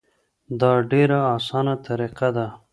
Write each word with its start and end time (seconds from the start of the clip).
دا 0.59 0.71
ډیره 0.91 1.19
اسانه 1.35 1.73
طریقه 1.85 2.27
ده. 2.35 2.47